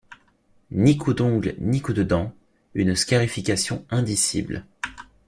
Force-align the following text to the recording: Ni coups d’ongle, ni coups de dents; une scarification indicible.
Ni 0.71 0.97
coups 0.97 1.17
d’ongle, 1.17 1.53
ni 1.59 1.79
coups 1.79 1.95
de 1.95 2.01
dents; 2.01 2.33
une 2.73 2.95
scarification 2.95 3.85
indicible. 3.91 4.65